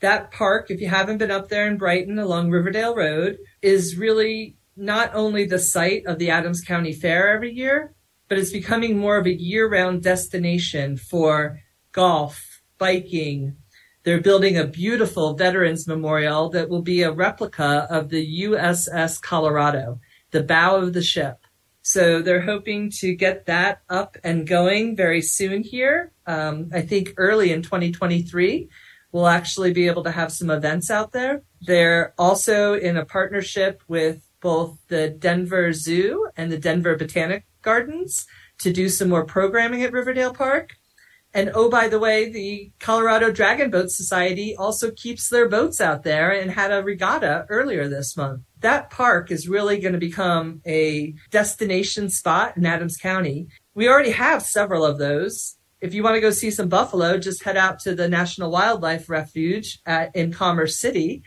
That 0.00 0.32
park, 0.32 0.70
if 0.70 0.80
you 0.80 0.88
haven't 0.88 1.18
been 1.18 1.30
up 1.30 1.48
there 1.48 1.66
in 1.66 1.78
Brighton 1.78 2.18
along 2.18 2.50
Riverdale 2.50 2.94
Road, 2.94 3.38
is 3.62 3.96
really 3.96 4.56
not 4.76 5.14
only 5.14 5.46
the 5.46 5.58
site 5.58 6.04
of 6.04 6.18
the 6.18 6.30
Adams 6.30 6.60
County 6.60 6.92
Fair 6.92 7.30
every 7.30 7.52
year, 7.52 7.94
but 8.28 8.38
it's 8.38 8.52
becoming 8.52 8.98
more 8.98 9.16
of 9.16 9.26
a 9.26 9.40
year 9.40 9.68
round 9.68 10.02
destination 10.02 10.96
for 10.96 11.60
golf, 11.92 12.62
biking. 12.78 13.56
They're 14.02 14.20
building 14.20 14.56
a 14.56 14.66
beautiful 14.66 15.34
veterans 15.34 15.86
memorial 15.86 16.48
that 16.50 16.68
will 16.68 16.82
be 16.82 17.02
a 17.02 17.12
replica 17.12 17.86
of 17.90 18.08
the 18.08 18.42
USS 18.42 19.20
Colorado, 19.20 20.00
the 20.30 20.42
bow 20.42 20.76
of 20.76 20.92
the 20.92 21.02
ship. 21.02 21.38
So 21.82 22.20
they're 22.20 22.40
hoping 22.40 22.90
to 22.98 23.14
get 23.14 23.46
that 23.46 23.82
up 23.88 24.16
and 24.24 24.46
going 24.46 24.96
very 24.96 25.22
soon 25.22 25.62
here. 25.62 26.12
Um, 26.26 26.70
I 26.74 26.82
think 26.82 27.14
early 27.16 27.52
in 27.52 27.62
2023, 27.62 28.68
we'll 29.12 29.28
actually 29.28 29.72
be 29.72 29.86
able 29.86 30.02
to 30.02 30.10
have 30.10 30.32
some 30.32 30.50
events 30.50 30.90
out 30.90 31.12
there. 31.12 31.42
They're 31.60 32.12
also 32.18 32.74
in 32.74 32.96
a 32.96 33.04
partnership 33.04 33.82
with 33.86 34.28
both 34.40 34.78
the 34.88 35.08
Denver 35.08 35.72
Zoo 35.72 36.28
and 36.36 36.50
the 36.50 36.58
Denver 36.58 36.96
Botanic 36.96 37.46
Gardens 37.66 38.26
to 38.60 38.72
do 38.72 38.88
some 38.88 39.08
more 39.08 39.24
programming 39.24 39.82
at 39.82 39.92
Riverdale 39.92 40.32
Park. 40.32 40.76
And 41.34 41.50
oh, 41.52 41.68
by 41.68 41.88
the 41.88 41.98
way, 41.98 42.30
the 42.30 42.70
Colorado 42.78 43.30
Dragon 43.32 43.70
Boat 43.70 43.90
Society 43.90 44.56
also 44.56 44.92
keeps 44.92 45.28
their 45.28 45.48
boats 45.48 45.80
out 45.80 46.04
there 46.04 46.30
and 46.30 46.50
had 46.50 46.72
a 46.72 46.82
regatta 46.82 47.44
earlier 47.50 47.88
this 47.88 48.16
month. 48.16 48.42
That 48.60 48.88
park 48.88 49.32
is 49.32 49.48
really 49.48 49.78
going 49.78 49.92
to 49.94 49.98
become 49.98 50.62
a 50.64 51.12
destination 51.30 52.08
spot 52.08 52.56
in 52.56 52.64
Adams 52.64 52.96
County. 52.96 53.48
We 53.74 53.88
already 53.88 54.12
have 54.12 54.42
several 54.42 54.84
of 54.84 54.98
those. 54.98 55.58
If 55.80 55.92
you 55.92 56.04
want 56.04 56.14
to 56.14 56.22
go 56.22 56.30
see 56.30 56.52
some 56.52 56.68
buffalo, 56.68 57.18
just 57.18 57.42
head 57.42 57.56
out 57.56 57.80
to 57.80 57.94
the 57.94 58.08
National 58.08 58.50
Wildlife 58.50 59.10
Refuge 59.10 59.80
at, 59.84 60.14
in 60.14 60.32
Commerce 60.32 60.78
City. 60.78 61.22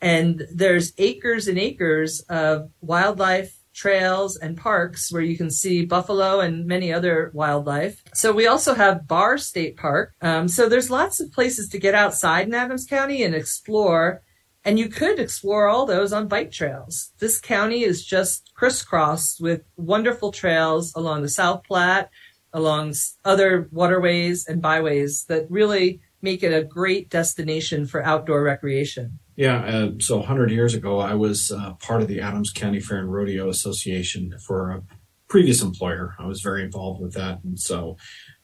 And 0.00 0.46
there's 0.54 0.92
acres 0.98 1.48
and 1.48 1.58
acres 1.58 2.20
of 2.28 2.70
wildlife 2.82 3.59
trails, 3.80 4.36
and 4.36 4.56
parks 4.56 5.10
where 5.12 5.22
you 5.22 5.36
can 5.36 5.50
see 5.50 5.84
buffalo 5.86 6.40
and 6.40 6.66
many 6.66 6.92
other 6.92 7.30
wildlife. 7.32 8.02
So 8.14 8.32
we 8.32 8.46
also 8.46 8.74
have 8.74 9.08
Barr 9.08 9.38
State 9.38 9.76
Park. 9.76 10.14
Um, 10.20 10.48
so 10.48 10.68
there's 10.68 10.90
lots 10.90 11.20
of 11.20 11.32
places 11.32 11.68
to 11.70 11.78
get 11.78 11.94
outside 11.94 12.46
in 12.46 12.54
Adams 12.54 12.86
County 12.86 13.22
and 13.22 13.34
explore. 13.34 14.22
And 14.64 14.78
you 14.78 14.88
could 14.90 15.18
explore 15.18 15.68
all 15.68 15.86
those 15.86 16.12
on 16.12 16.28
bike 16.28 16.52
trails. 16.52 17.12
This 17.18 17.40
county 17.40 17.82
is 17.82 18.04
just 18.04 18.52
crisscrossed 18.54 19.40
with 19.40 19.62
wonderful 19.76 20.32
trails 20.32 20.92
along 20.94 21.22
the 21.22 21.36
South 21.40 21.62
Platte, 21.64 22.10
along 22.52 22.94
other 23.24 23.68
waterways 23.72 24.46
and 24.46 24.60
byways 24.60 25.24
that 25.30 25.50
really 25.50 26.00
make 26.20 26.42
it 26.42 26.52
a 26.52 26.62
great 26.62 27.08
destination 27.08 27.86
for 27.86 28.04
outdoor 28.04 28.42
recreation. 28.42 29.18
Yeah, 29.40 29.64
uh, 29.64 29.90
so 30.00 30.18
100 30.18 30.50
years 30.50 30.74
ago, 30.74 30.98
I 30.98 31.14
was 31.14 31.50
uh, 31.50 31.72
part 31.80 32.02
of 32.02 32.08
the 32.08 32.20
Adams 32.20 32.52
County 32.52 32.78
Fair 32.78 32.98
and 32.98 33.10
Rodeo 33.10 33.48
Association 33.48 34.36
for 34.46 34.70
a 34.70 34.82
previous 35.28 35.62
employer. 35.62 36.14
I 36.18 36.26
was 36.26 36.42
very 36.42 36.62
involved 36.62 37.00
with 37.00 37.14
that, 37.14 37.42
and 37.42 37.58
so 37.58 37.96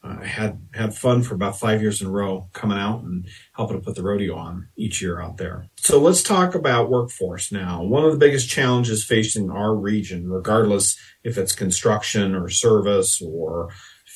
uh, 0.03 0.17
I 0.21 0.25
had 0.25 0.59
had 0.73 0.95
fun 0.95 1.21
for 1.21 1.35
about 1.35 1.59
five 1.59 1.83
years 1.83 2.01
in 2.01 2.07
a 2.07 2.09
row, 2.09 2.49
coming 2.53 2.79
out 2.79 3.03
and 3.03 3.27
helping 3.55 3.77
to 3.77 3.83
put 3.83 3.93
the 3.93 4.01
rodeo 4.01 4.35
on 4.37 4.69
each 4.75 4.99
year 4.99 5.21
out 5.21 5.37
there. 5.37 5.67
So 5.75 5.99
let's 6.01 6.23
talk 6.23 6.55
about 6.55 6.89
workforce 6.89 7.51
now. 7.51 7.83
One 7.83 8.03
of 8.03 8.11
the 8.11 8.17
biggest 8.17 8.49
challenges 8.49 9.05
facing 9.05 9.51
our 9.51 9.75
region, 9.75 10.27
regardless 10.27 10.97
if 11.23 11.37
it's 11.37 11.53
construction 11.53 12.33
or 12.33 12.49
service 12.49 13.21
or 13.21 13.69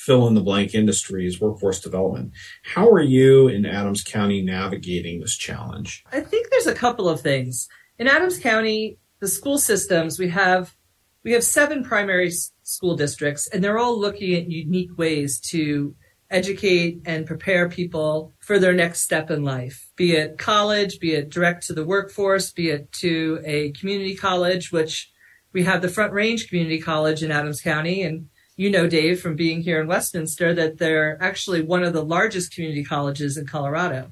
fill 0.05 0.27
in 0.27 0.33
the 0.33 0.41
blank 0.41 0.73
industries, 0.73 1.39
workforce 1.39 1.79
development. 1.79 2.31
How 2.63 2.89
are 2.89 3.03
you 3.03 3.47
in 3.47 3.65
Adams 3.65 4.03
County 4.03 4.41
navigating 4.41 5.19
this 5.19 5.37
challenge? 5.37 6.03
I 6.11 6.21
think 6.21 6.49
there's 6.49 6.67
a 6.67 6.73
couple 6.73 7.07
of 7.07 7.21
things. 7.21 7.67
In 7.99 8.07
Adams 8.07 8.39
County, 8.39 8.97
the 9.19 9.27
school 9.27 9.59
systems, 9.59 10.17
we 10.17 10.29
have 10.29 10.75
we 11.23 11.33
have 11.33 11.43
seven 11.43 11.83
primary 11.83 12.31
school 12.63 12.95
districts 12.95 13.47
and 13.47 13.63
they're 13.63 13.77
all 13.77 13.99
looking 13.99 14.33
at 14.33 14.49
unique 14.49 14.97
ways 14.97 15.39
to 15.51 15.95
educate 16.31 17.01
and 17.05 17.27
prepare 17.27 17.69
people 17.69 18.33
for 18.39 18.57
their 18.57 18.73
next 18.73 19.01
step 19.01 19.29
in 19.29 19.43
life, 19.43 19.91
be 19.95 20.13
it 20.13 20.39
college, 20.39 20.99
be 20.99 21.13
it 21.13 21.29
direct 21.29 21.67
to 21.67 21.73
the 21.73 21.85
workforce, 21.85 22.51
be 22.51 22.69
it 22.69 22.91
to 22.93 23.39
a 23.45 23.71
community 23.73 24.15
college, 24.15 24.71
which 24.71 25.11
we 25.53 25.63
have 25.63 25.83
the 25.83 25.89
Front 25.89 26.13
Range 26.13 26.47
Community 26.47 26.79
College 26.79 27.21
in 27.21 27.29
Adams 27.29 27.61
County 27.61 28.01
and 28.01 28.29
you 28.61 28.69
know, 28.69 28.85
Dave, 28.85 29.19
from 29.19 29.35
being 29.35 29.63
here 29.63 29.81
in 29.81 29.87
Westminster, 29.87 30.53
that 30.53 30.77
they're 30.77 31.17
actually 31.19 31.63
one 31.63 31.81
of 31.81 31.93
the 31.93 32.05
largest 32.05 32.53
community 32.53 32.83
colleges 32.83 33.35
in 33.35 33.47
Colorado. 33.47 34.11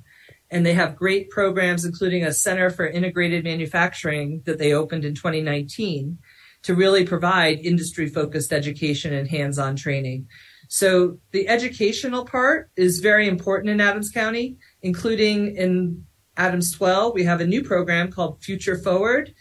And 0.50 0.66
they 0.66 0.74
have 0.74 0.96
great 0.96 1.30
programs, 1.30 1.86
including 1.86 2.24
a 2.24 2.34
Center 2.34 2.72
for 2.72 2.88
Integrated 2.88 3.44
Manufacturing 3.44 4.42
that 4.48 4.58
they 4.58 4.74
opened 4.74 5.06
in 5.06 5.14
2019 5.14 6.18
to 6.64 6.74
really 6.74 7.06
provide 7.06 7.60
industry 7.60 8.10
focused 8.10 8.52
education 8.52 9.14
and 9.14 9.28
hands 9.28 9.60
on 9.60 9.76
training. 9.76 10.28
So 10.68 11.20
the 11.30 11.48
educational 11.48 12.26
part 12.26 12.72
is 12.76 13.02
very 13.02 13.28
important 13.28 13.70
in 13.70 13.80
Adams 13.80 14.10
County, 14.10 14.58
including 14.82 15.58
in 15.58 16.08
Adams 16.38 16.72
12, 16.72 17.14
we 17.14 17.24
have 17.24 17.40
a 17.40 17.46
new 17.46 17.64
program 17.64 18.12
called 18.12 18.42
Future 18.42 18.80
Forward, 18.80 19.32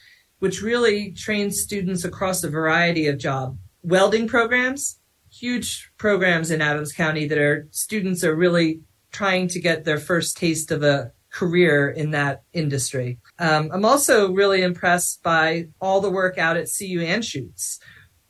which 0.40 0.60
really 0.60 1.12
trains 1.12 1.62
students 1.62 2.04
across 2.04 2.44
a 2.44 2.50
variety 2.50 3.06
of 3.06 3.16
job 3.16 3.56
welding 3.82 4.28
programs, 4.28 4.97
huge 5.38 5.90
programs 5.98 6.50
in 6.50 6.60
Adams 6.60 6.92
County 6.92 7.26
that 7.28 7.38
are 7.38 7.68
students 7.70 8.24
are 8.24 8.34
really 8.34 8.80
trying 9.12 9.48
to 9.48 9.60
get 9.60 9.84
their 9.84 9.98
first 9.98 10.36
taste 10.36 10.70
of 10.70 10.82
a 10.82 11.12
career 11.30 11.90
in 11.90 12.10
that 12.10 12.42
industry. 12.52 13.18
Um, 13.38 13.70
I'm 13.72 13.84
also 13.84 14.32
really 14.32 14.62
impressed 14.62 15.22
by 15.22 15.68
all 15.80 16.00
the 16.00 16.10
work 16.10 16.38
out 16.38 16.56
at 16.56 16.66
CU 16.66 17.00
Anschutz. 17.00 17.78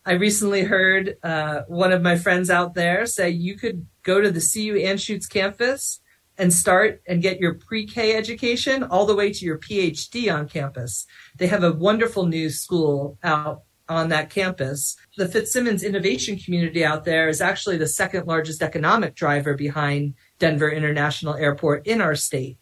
I 0.04 0.12
recently 0.12 0.62
heard 0.62 1.16
uh, 1.22 1.62
one 1.68 1.92
of 1.92 2.02
my 2.02 2.16
friends 2.16 2.50
out 2.50 2.74
there 2.74 3.06
say 3.06 3.30
you 3.30 3.56
could 3.56 3.86
go 4.02 4.20
to 4.20 4.30
the 4.30 4.40
CU 4.40 4.74
Anschutz 4.74 5.28
campus 5.28 6.00
and 6.38 6.52
start 6.52 7.02
and 7.06 7.20
get 7.20 7.40
your 7.40 7.54
pre-K 7.54 8.16
education 8.16 8.84
all 8.84 9.06
the 9.06 9.14
way 9.14 9.32
to 9.32 9.44
your 9.44 9.58
PhD 9.58 10.32
on 10.32 10.48
campus. 10.48 11.04
They 11.36 11.48
have 11.48 11.64
a 11.64 11.72
wonderful 11.72 12.26
new 12.26 12.48
school 12.48 13.18
out 13.22 13.62
on 13.88 14.08
that 14.08 14.30
campus. 14.30 14.96
The 15.16 15.28
Fitzsimons 15.28 15.82
innovation 15.82 16.38
community 16.38 16.84
out 16.84 17.04
there 17.04 17.28
is 17.28 17.40
actually 17.40 17.76
the 17.76 17.86
second 17.86 18.26
largest 18.26 18.62
economic 18.62 19.14
driver 19.14 19.54
behind 19.54 20.14
Denver 20.38 20.70
International 20.70 21.34
Airport 21.34 21.86
in 21.86 22.00
our 22.00 22.14
state. 22.14 22.58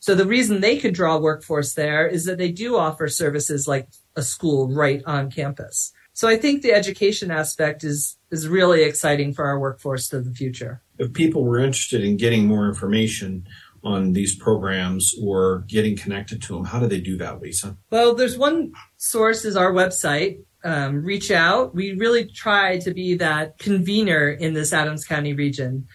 So 0.00 0.14
the 0.14 0.26
reason 0.26 0.60
they 0.60 0.78
could 0.78 0.94
draw 0.94 1.18
workforce 1.18 1.74
there 1.74 2.06
is 2.06 2.24
that 2.24 2.38
they 2.38 2.50
do 2.50 2.76
offer 2.76 3.08
services 3.08 3.68
like 3.68 3.88
a 4.16 4.22
school 4.22 4.68
right 4.68 5.02
on 5.06 5.30
campus. 5.30 5.92
So 6.12 6.28
I 6.28 6.36
think 6.36 6.62
the 6.62 6.72
education 6.72 7.30
aspect 7.30 7.84
is 7.84 8.16
is 8.30 8.48
really 8.48 8.82
exciting 8.82 9.34
for 9.34 9.44
our 9.44 9.58
workforce 9.58 10.08
to 10.08 10.20
the 10.20 10.32
future. 10.32 10.82
If 10.98 11.12
people 11.12 11.44
were 11.44 11.58
interested 11.58 12.04
in 12.04 12.16
getting 12.16 12.46
more 12.46 12.68
information 12.68 13.46
on 13.82 14.12
these 14.12 14.36
programs 14.36 15.14
or 15.22 15.64
getting 15.66 15.96
connected 15.96 16.42
to 16.42 16.54
them, 16.54 16.64
how 16.64 16.78
do 16.78 16.86
they 16.86 17.00
do 17.00 17.16
that, 17.16 17.40
Lisa? 17.40 17.76
Well, 17.90 18.14
there's 18.14 18.36
one 18.36 18.72
source 18.98 19.44
is 19.44 19.56
our 19.56 19.72
website, 19.72 20.40
um, 20.64 21.02
reach 21.02 21.30
out. 21.30 21.74
We 21.74 21.92
really 21.92 22.26
try 22.26 22.78
to 22.78 22.92
be 22.92 23.14
that 23.16 23.58
convener 23.58 24.28
in 24.28 24.54
this 24.54 24.72
Adams 24.72 25.04
County 25.04 25.32
region. 25.32 25.86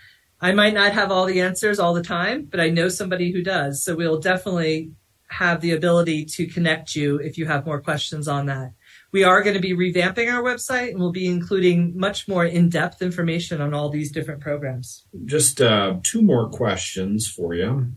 I 0.41 0.51
might 0.51 0.74
not 0.74 0.91
have 0.93 1.12
all 1.12 1.25
the 1.25 1.41
answers 1.41 1.79
all 1.79 1.93
the 1.93 2.03
time, 2.03 2.48
but 2.50 2.60
I 2.60 2.69
know 2.69 2.89
somebody 2.89 3.31
who 3.31 3.41
does. 3.41 3.84
So 3.84 3.95
we'll 3.95 4.19
definitely 4.19 4.91
have 5.27 5.62
the 5.62 5.72
ability 5.72 6.25
to 6.25 6.45
connect 6.45 6.95
you 6.95 7.17
if 7.17 7.38
you 7.38 7.45
have 7.45 7.65
more 7.65 7.81
questions 7.81 8.27
on 8.27 8.45
that. 8.45 8.74
We 9.12 9.24
are 9.24 9.41
going 9.41 9.55
to 9.55 9.62
be 9.62 9.74
revamping 9.74 10.31
our 10.31 10.43
website 10.43 10.89
and 10.89 11.00
we'll 11.00 11.12
be 11.12 11.27
including 11.27 11.98
much 11.98 12.27
more 12.27 12.45
in-depth 12.45 13.01
information 13.01 13.62
on 13.62 13.74
all 13.74 13.89
these 13.89 14.12
different 14.12 14.41
programs. 14.41 15.05
Just 15.25 15.62
uh, 15.62 15.95
two 16.03 16.22
more 16.22 16.50
questions 16.50 17.27
for 17.27 17.53
you. 17.53 17.93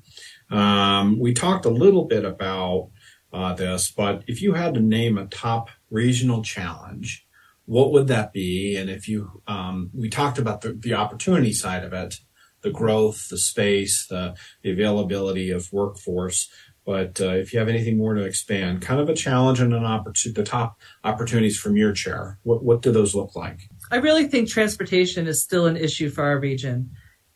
Um, 0.51 1.19
we 1.19 1.35
talked 1.35 1.67
a 1.67 1.71
little 1.71 2.05
bit 2.05 2.25
about 2.25 2.91
uh, 3.33 3.53
this, 3.55 3.91
but 3.91 4.23
if 4.27 4.41
you 4.41 4.55
had 4.55 4.75
to 4.75 4.81
name 4.81 5.19
a 5.19 5.27
top 5.27 5.71
regional 5.90 6.42
challenge, 6.42 7.26
what 7.66 7.92
would 7.92 8.09
that 8.09 8.33
be? 8.33 8.76
And 8.76 8.88
if 8.88 9.09
you, 9.09 9.42
um, 9.47 9.90
we 9.95 10.09
talked 10.09 10.38
about 10.38 10.62
the, 10.62 10.73
the 10.73 10.95
opportunity 10.95 11.52
side 11.52 11.85
of 11.85 11.92
it, 11.92 12.16
the 12.62 12.71
growth, 12.71 13.28
the 13.28 13.38
space, 13.38 14.07
the, 14.07 14.35
the 14.62 14.71
availability 14.71 15.50
of 15.50 15.73
workforce. 15.73 16.50
But 16.85 17.21
uh, 17.21 17.35
if 17.35 17.52
you 17.52 17.59
have 17.59 17.68
anything 17.68 17.99
more 17.99 18.14
to 18.14 18.23
expand, 18.23 18.80
kind 18.80 19.00
of 19.00 19.11
a 19.11 19.14
challenge 19.14 19.61
and 19.61 19.75
an 19.75 19.85
opportunity, 19.85 20.40
the 20.40 20.47
top 20.47 20.80
opportunities 21.04 21.59
from 21.59 21.76
your 21.76 21.92
chair, 21.92 22.38
what, 22.45 22.64
what 22.64 22.80
do 22.80 22.90
those 22.90 23.14
look 23.14 23.37
like? 23.37 23.68
I 23.90 23.97
really 23.97 24.26
think 24.26 24.49
transportation 24.49 25.26
is 25.26 25.42
still 25.42 25.66
an 25.66 25.76
issue 25.76 26.09
for 26.09 26.25
our 26.25 26.40
region. 26.40 26.90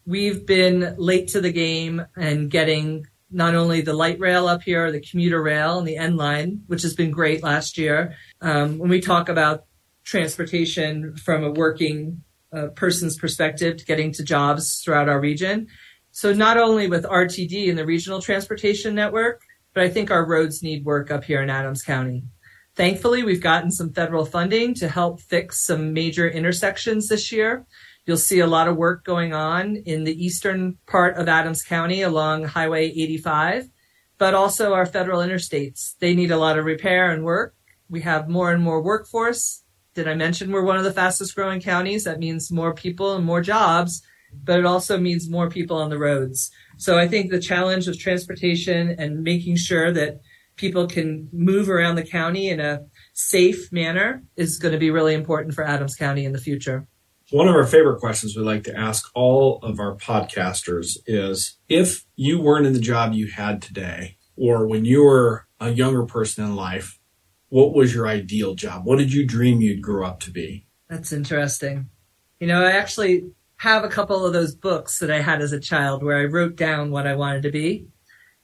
We've 0.06 0.46
been 0.46 0.94
late 0.96 1.28
to 1.28 1.40
the 1.42 1.52
game 1.52 2.04
and 2.16 2.50
getting 2.50 3.06
not 3.32 3.54
only 3.54 3.80
the 3.80 3.94
light 3.94 4.20
rail 4.20 4.46
up 4.46 4.62
here, 4.62 4.92
the 4.92 5.00
commuter 5.00 5.42
rail 5.42 5.78
and 5.78 5.88
the 5.88 5.96
N 5.96 6.16
line, 6.16 6.62
which 6.66 6.82
has 6.82 6.94
been 6.94 7.10
great 7.10 7.42
last 7.42 7.78
year. 7.78 8.14
Um, 8.40 8.78
when 8.78 8.90
we 8.90 9.00
talk 9.00 9.28
about 9.28 9.64
transportation 10.04 11.16
from 11.16 11.44
a 11.44 11.50
working 11.50 12.22
uh, 12.52 12.66
person's 12.68 13.16
perspective 13.16 13.78
to 13.78 13.84
getting 13.84 14.12
to 14.12 14.22
jobs 14.22 14.82
throughout 14.84 15.08
our 15.08 15.20
region. 15.20 15.68
So 16.10 16.32
not 16.32 16.58
only 16.58 16.88
with 16.88 17.04
RTD 17.04 17.70
and 17.70 17.78
the 17.78 17.86
regional 17.86 18.20
transportation 18.20 18.94
network, 18.94 19.40
but 19.72 19.84
I 19.84 19.88
think 19.88 20.10
our 20.10 20.26
roads 20.26 20.62
need 20.62 20.84
work 20.84 21.10
up 21.10 21.24
here 21.24 21.42
in 21.42 21.48
Adams 21.48 21.82
County. 21.82 22.24
Thankfully, 22.74 23.22
we've 23.22 23.40
gotten 23.40 23.70
some 23.70 23.92
federal 23.92 24.24
funding 24.24 24.74
to 24.74 24.88
help 24.88 25.20
fix 25.20 25.66
some 25.66 25.92
major 25.92 26.28
intersections 26.28 27.08
this 27.08 27.30
year. 27.32 27.66
You'll 28.04 28.16
see 28.16 28.40
a 28.40 28.46
lot 28.46 28.66
of 28.66 28.76
work 28.76 29.04
going 29.04 29.32
on 29.32 29.76
in 29.76 30.04
the 30.04 30.24
eastern 30.24 30.78
part 30.86 31.16
of 31.16 31.28
Adams 31.28 31.62
County 31.62 32.02
along 32.02 32.44
Highway 32.44 32.86
85, 32.86 33.68
but 34.18 34.34
also 34.34 34.72
our 34.72 34.86
federal 34.86 35.20
interstates. 35.20 35.96
They 36.00 36.14
need 36.14 36.32
a 36.32 36.36
lot 36.36 36.58
of 36.58 36.64
repair 36.64 37.12
and 37.12 37.24
work. 37.24 37.54
We 37.88 38.00
have 38.00 38.28
more 38.28 38.50
and 38.50 38.62
more 38.62 38.82
workforce. 38.82 39.62
Did 39.94 40.08
I 40.08 40.14
mention 40.14 40.50
we're 40.50 40.64
one 40.64 40.78
of 40.78 40.84
the 40.84 40.92
fastest 40.92 41.34
growing 41.34 41.60
counties? 41.60 42.04
That 42.04 42.18
means 42.18 42.50
more 42.50 42.74
people 42.74 43.14
and 43.14 43.24
more 43.24 43.40
jobs, 43.40 44.02
but 44.32 44.58
it 44.58 44.66
also 44.66 44.98
means 44.98 45.30
more 45.30 45.48
people 45.48 45.76
on 45.76 45.90
the 45.90 45.98
roads. 45.98 46.50
So 46.78 46.98
I 46.98 47.06
think 47.06 47.30
the 47.30 47.38
challenge 47.38 47.86
of 47.86 47.98
transportation 47.98 48.96
and 48.98 49.22
making 49.22 49.56
sure 49.56 49.92
that 49.92 50.20
people 50.56 50.86
can 50.86 51.28
move 51.32 51.68
around 51.70 51.96
the 51.96 52.02
county 52.02 52.48
in 52.48 52.58
a 52.58 52.80
safe 53.12 53.70
manner 53.70 54.24
is 54.36 54.58
going 54.58 54.72
to 54.72 54.78
be 54.78 54.90
really 54.90 55.14
important 55.14 55.54
for 55.54 55.64
Adams 55.64 55.94
County 55.94 56.24
in 56.24 56.32
the 56.32 56.38
future. 56.38 56.88
One 57.32 57.48
of 57.48 57.54
our 57.54 57.64
favorite 57.64 57.98
questions 57.98 58.36
we 58.36 58.42
like 58.42 58.64
to 58.64 58.78
ask 58.78 59.10
all 59.14 59.58
of 59.62 59.80
our 59.80 59.96
podcasters 59.96 60.98
is 61.06 61.56
if 61.66 62.04
you 62.14 62.38
weren't 62.38 62.66
in 62.66 62.74
the 62.74 62.78
job 62.78 63.14
you 63.14 63.26
had 63.26 63.62
today, 63.62 64.18
or 64.36 64.66
when 64.66 64.84
you 64.84 65.02
were 65.02 65.46
a 65.58 65.70
younger 65.70 66.04
person 66.04 66.44
in 66.44 66.54
life, 66.54 67.00
what 67.48 67.72
was 67.72 67.94
your 67.94 68.06
ideal 68.06 68.54
job? 68.54 68.84
What 68.84 68.98
did 68.98 69.14
you 69.14 69.24
dream 69.24 69.62
you'd 69.62 69.80
grow 69.80 70.06
up 70.06 70.20
to 70.20 70.30
be? 70.30 70.66
That's 70.90 71.10
interesting. 71.10 71.88
You 72.38 72.48
know, 72.48 72.62
I 72.62 72.72
actually 72.72 73.30
have 73.56 73.82
a 73.82 73.88
couple 73.88 74.26
of 74.26 74.34
those 74.34 74.54
books 74.54 74.98
that 74.98 75.10
I 75.10 75.22
had 75.22 75.40
as 75.40 75.54
a 75.54 75.60
child 75.60 76.02
where 76.02 76.18
I 76.18 76.26
wrote 76.26 76.56
down 76.56 76.90
what 76.90 77.06
I 77.06 77.14
wanted 77.14 77.44
to 77.44 77.50
be. 77.50 77.86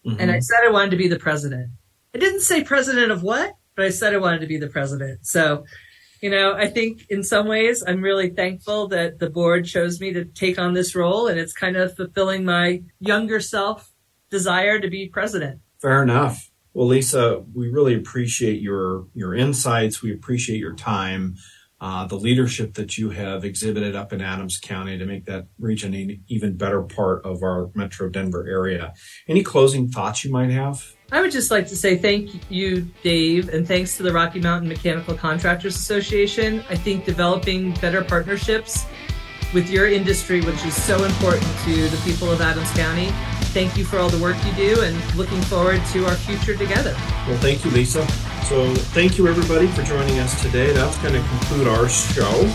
Mm-hmm. 0.07 0.18
And 0.18 0.30
I 0.30 0.38
said 0.38 0.61
I 0.64 0.71
wanted 0.71 0.92
to 0.92 0.97
be 0.97 1.09
the 1.09 1.18
president. 1.18 1.73
I 2.14 2.18
didn't 2.18 2.40
say 2.40 2.64
president 2.64 3.12
of 3.12 3.23
what, 3.23 3.54
but 3.76 3.85
I 3.85 3.90
said 3.90 4.14
I 4.14 4.18
wanted 4.18 4.40
to 4.40 4.47
be 4.47 4.57
the 4.57 4.68
president. 4.68 5.26
So 5.26 5.66
You 6.20 6.30
know, 6.30 6.54
I 6.54 6.66
think 6.66 7.06
in 7.08 7.22
some 7.22 7.46
ways 7.46 7.82
I'm 7.87 8.02
really 8.02 8.30
thankful 8.30 8.88
that 8.88 9.18
the 9.18 9.30
board 9.30 9.66
chose 9.66 10.00
me 10.00 10.12
to 10.12 10.25
take 10.25 10.58
on 10.58 10.75
this 10.75 10.94
role 10.94 11.28
and 11.28 11.38
it's 11.38 11.52
kind 11.52 11.76
of 11.76 11.96
fulfilling 11.96 12.44
my 12.44 12.82
younger 12.98 13.40
self 13.40 13.92
desire 14.30 14.80
to 14.80 14.88
be 14.88 15.08
president. 15.08 15.60
Fair 15.80 16.02
enough. 16.02 16.50
Well, 16.75 16.88
Lisa, 16.88 17.44
we 17.54 17.68
really 17.70 17.94
appreciate 17.94 18.60
your 18.60 19.06
your 19.14 19.34
insights. 19.34 20.02
We 20.02 20.12
appreciate 20.12 20.58
your 20.58 20.75
time, 20.75 21.37
uh, 21.80 22.06
the 22.06 22.16
leadership 22.16 22.75
that 22.75 22.99
you 22.99 23.11
have 23.11 23.44
exhibited 23.44 23.94
up 23.94 24.12
in 24.12 24.20
Adams 24.20 24.58
County 24.58 24.99
to 24.99 25.06
make 25.06 25.26
that 25.26 25.47
region 25.58 25.94
an 25.94 26.23
even 26.26 26.56
better 26.56 26.82
part 26.82 27.25
of 27.25 27.42
our 27.42 27.70
Metro 27.75 28.08
Denver 28.08 28.47
area. 28.49 28.94
Any 29.28 29.42
closing 29.42 29.88
thoughts 29.88 30.25
you 30.25 30.30
might 30.32 30.50
have? 30.50 30.85
I 31.12 31.20
would 31.20 31.30
just 31.30 31.50
like 31.50 31.68
to 31.68 31.76
say 31.76 31.97
thank 31.97 32.50
you, 32.50 32.82
Dave, 33.02 33.49
and 33.49 33.66
thanks 33.66 33.97
to 33.97 34.02
the 34.02 34.12
Rocky 34.12 34.40
Mountain 34.40 34.68
Mechanical 34.68 35.14
Contractors 35.14 35.76
Association. 35.76 36.64
I 36.68 36.75
think 36.75 37.04
developing 37.04 37.73
better 37.75 38.02
partnerships 38.02 38.85
with 39.54 39.70
your 39.70 39.87
industry, 39.87 40.42
which 40.42 40.62
is 40.66 40.80
so 40.82 41.02
important 41.04 41.50
to 41.64 41.88
the 41.88 41.97
people 42.04 42.30
of 42.30 42.40
Adams 42.40 42.70
County. 42.73 43.08
Thank 43.54 43.78
you 43.78 43.85
for 43.85 43.99
all 43.99 44.11
the 44.11 44.23
work 44.23 44.37
you 44.44 44.52
do 44.52 44.82
and 44.82 45.14
looking 45.14 45.40
forward 45.42 45.80
to 45.92 46.04
our 46.04 46.14
future 46.14 46.54
together. 46.54 46.92
Well, 47.26 47.38
thank 47.38 47.64
you, 47.64 47.70
Lisa. 47.70 48.06
So, 48.49 48.75
thank 48.75 49.19
you 49.19 49.28
everybody 49.28 49.67
for 49.67 49.83
joining 49.83 50.21
us 50.21 50.40
today. 50.40 50.73
That's 50.73 50.97
going 51.02 51.12
to 51.12 51.21
conclude 51.21 51.69
our 51.69 51.87
show. 51.87 52.49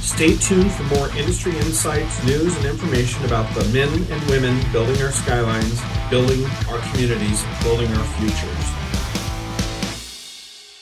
Stay 0.00 0.36
tuned 0.36 0.70
for 0.70 0.84
more 0.84 1.08
industry 1.16 1.56
insights, 1.56 2.24
news, 2.24 2.56
and 2.56 2.66
information 2.66 3.24
about 3.24 3.52
the 3.52 3.64
men 3.70 3.88
and 4.12 4.30
women 4.30 4.56
building 4.70 5.02
our 5.02 5.10
skylines, 5.10 5.82
building 6.08 6.44
our 6.68 6.78
communities, 6.90 7.44
building 7.64 7.92
our 7.92 8.04
futures. 8.14 8.84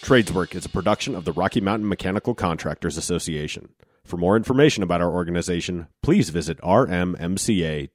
Tradeswork 0.03 0.55
is 0.55 0.67
a 0.67 0.69
production 0.69 1.15
of 1.15 1.25
the 1.25 1.33
Rocky 1.33 1.63
Mountain 1.63 1.89
Mechanical 1.89 2.35
Contractors 2.35 2.99
Association. 2.99 3.71
For 4.05 4.19
more 4.19 4.37
information 4.37 4.83
about 4.83 5.01
our 5.01 5.11
organization, 5.11 5.87
please 6.03 6.29
visit 6.29 6.61
rmmca.org. 6.61 7.89